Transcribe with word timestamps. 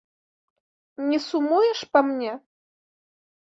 Не 1.09 1.19
сумуеш 1.25 1.79
па 1.91 2.03
мне? 2.09 2.33